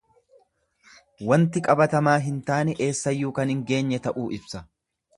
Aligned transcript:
Wanti 1.33 1.63
qabatamaa 1.69 2.17
hin 2.29 2.41
taane 2.49 2.77
eessayyuu 2.89 3.33
kan 3.41 3.55
hin 3.57 3.65
geenye 3.71 4.05
ta'uu 4.09 4.29
ibsa. 4.43 4.69